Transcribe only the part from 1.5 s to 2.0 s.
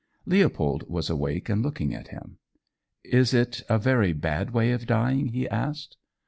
looking